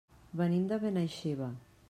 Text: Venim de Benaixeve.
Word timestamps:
Venim 0.41 0.65
de 0.71 0.79
Benaixeve. 0.85 1.53